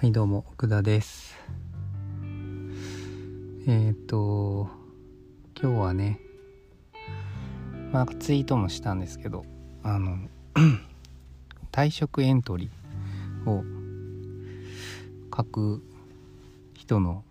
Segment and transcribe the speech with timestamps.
[0.00, 1.36] はいどうも奥田です。
[3.66, 4.66] えっ、ー、と
[5.60, 6.18] 今日はね
[7.92, 9.44] まあツイートもしたんですけど
[9.82, 10.16] あの
[11.70, 13.62] 退職エントリーを
[15.36, 15.82] 書く
[16.72, 17.22] 人の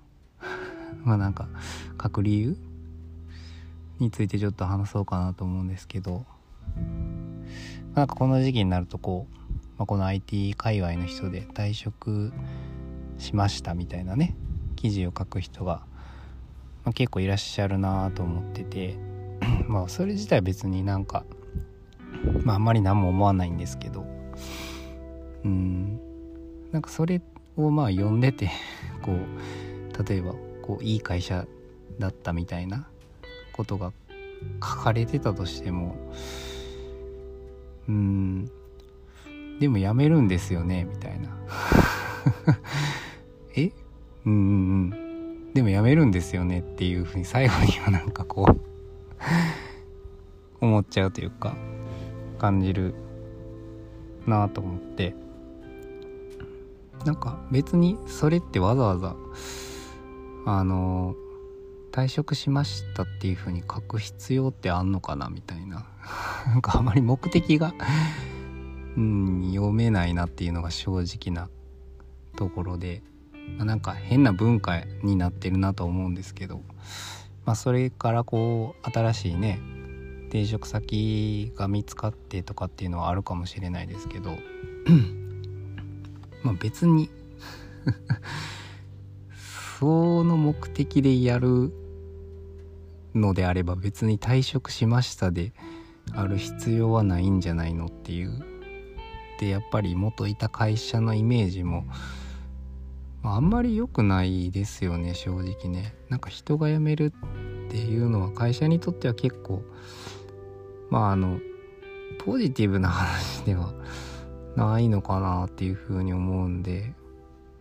[1.04, 1.50] まあなんか
[2.00, 2.56] 書く理由
[3.98, 6.24] についてちょっと話そうかなと思うんですけど
[7.96, 9.40] なんかこの時期になるとこう
[9.80, 12.34] まあ、この IT 界隈の人で退職
[13.20, 14.36] しましたみたいなね
[14.76, 15.84] 記事を書く人が、
[16.84, 18.98] まあ、結構いらっしゃるなと思ってて
[19.68, 21.26] まあそれ自体別になんか、
[22.44, 24.06] まあ、あんまり何も思わないんですけど
[25.44, 26.00] うん。
[26.72, 27.22] なんかそれ
[27.58, 28.52] をまあ読んでて
[29.02, 31.48] こう例えばこういい会社
[31.98, 32.88] だったみたいな
[33.54, 33.92] ことが
[34.64, 35.96] 書かれてたとしても
[37.88, 38.52] うーん。
[39.60, 41.30] でもやめるんですよねみたいな。
[45.70, 48.60] もやめるんですよねっていうふうに最後にはなんかこう
[50.66, 51.56] 思っちゃうというか
[52.38, 52.96] 感じる
[54.26, 55.16] なあと思って。
[57.06, 59.16] なんか別にそれってわざわざ
[60.46, 61.16] あの
[61.94, 65.86] 退職しましたっていうふうに書く必要ってあんのかなみたいな。
[66.46, 67.74] なんかあまり目的が
[68.98, 71.50] うん読めないなっていうのが正直な
[72.36, 73.02] ところで、
[73.58, 76.62] まあ、なんか変な文化になってるなと思うんですけど、
[77.46, 79.60] まあ、それからこう新しいね
[80.28, 84.38] 転職先が見つかってとかっていうのはあるかもしれないですけど
[86.44, 87.10] まあ別に
[89.80, 91.74] その目的でやる
[93.16, 95.54] のであれば別に退職しましたで
[96.14, 98.60] ある必要はないんじゃないのっていう。
[99.40, 101.86] ってやっぱり元いた会社のイメージも、
[103.22, 105.96] まあ、あんまり良くないですよね正直ね。
[106.10, 107.14] なんか人が辞める
[107.68, 109.62] っていうのは会社にとっては結構
[110.90, 111.40] まああの
[112.26, 113.74] ポジティブな話では
[114.56, 116.94] ないのかなっていうふうに思うんで、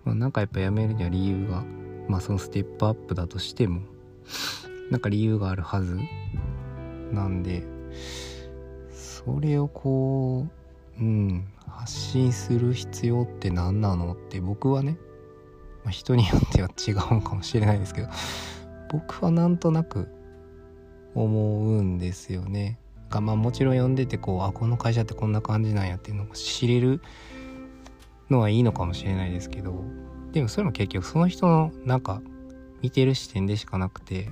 [0.04, 1.64] まあ、なんかやっぱ辞めるには理由が
[2.08, 3.82] まあそのステップアップだとしても
[4.90, 5.98] なんか理由があるはず
[7.12, 7.64] なんで
[8.92, 10.46] それをこ
[10.98, 14.98] ううん発信する必要って何なのって僕はね、
[15.88, 18.08] まあ、人によっては違うかもしれないですけど
[18.90, 20.08] 僕はなんとなく
[21.14, 22.78] 思うんですよね。
[23.08, 27.00] がまあもちろん読んでてこうあこの会社ってこんな感じなんやっていうのを知れる
[28.28, 29.82] のはいいのかもしれないですけど
[30.32, 32.20] でもそれも結局その人のなんか
[32.82, 34.28] 見てる視点でしかなくて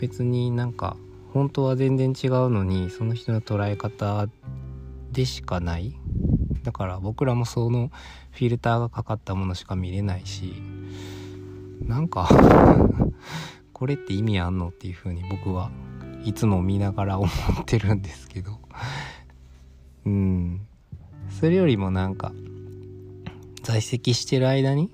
[0.00, 0.96] 別になんか
[1.34, 4.26] 本当は全然違うのにその人の捉え方
[5.12, 5.94] でしかない
[6.68, 7.90] だから僕らもその
[8.30, 10.52] フィルターがかかったものしか見れないし
[11.80, 12.28] なんか
[13.72, 15.70] これって意味あんのっていう風に僕は
[16.24, 18.58] いつも見ながら思ってるんですけど。
[20.04, 20.60] うん。
[21.30, 22.32] それよりもなんか
[23.62, 24.90] 在籍してる間に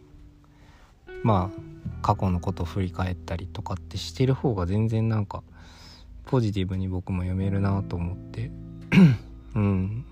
[1.25, 1.61] まあ
[2.03, 5.43] 過去のことを振り返ったりとかってしてる方が全然なんか
[6.27, 8.53] ポジティブに僕も読めるなと思って。
[9.57, 10.05] うん。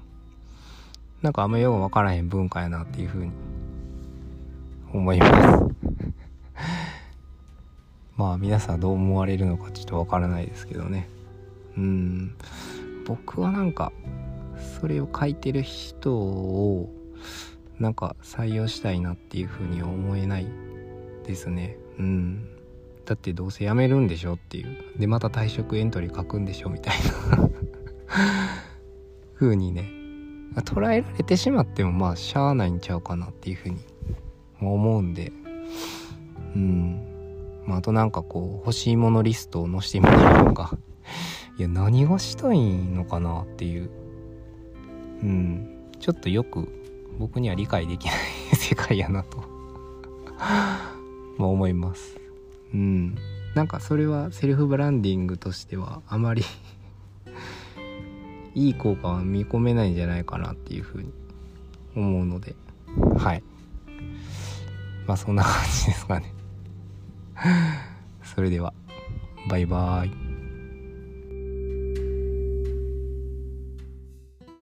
[1.23, 3.31] なんかあんまよう分からへん文化やなっていうふうに
[4.93, 5.65] 思います。
[8.17, 11.09] まあ皆さんどう思われるのかちょっと分からないですけどね。
[11.77, 12.35] うん。
[13.07, 13.93] 僕はなんか
[14.81, 16.93] それを書いてる人を
[17.79, 20.47] なんか採用したいなっていうふうに思えない
[21.25, 21.77] ですね。
[21.99, 22.49] うん。
[23.07, 24.77] だってどうせ辞めるんでしょっていう。
[24.99, 26.95] でまた退職エントリー書くんでしょみたい
[27.31, 27.49] な。
[29.39, 30.02] 風にね
[30.61, 33.79] 捉えられてしまってもまあしゃあないんちゃうかなっていうふうに
[34.61, 35.33] 思うんで。
[36.55, 37.63] うん。
[37.67, 40.77] まあ、あとなんかこう欲しいものリストを載せてみたりとか。
[41.59, 43.91] いや何がしたいのかなっていう。
[45.23, 45.69] うん。
[46.01, 46.69] ちょっとよく
[47.19, 49.39] 僕には理解できない世界やなと。
[51.39, 52.19] まあ思います。
[52.75, 53.17] うん。
[53.55, 56.43] なんかそれはセルフブランディングとしてはあまり
[58.55, 61.13] いい効果は見込めないんじゃないかなっていうふうに
[61.97, 62.55] 思うので。
[63.19, 63.43] はい。
[65.07, 66.33] まあそんな感じですかね。
[68.23, 68.73] それでは
[69.49, 70.32] バイバーイ。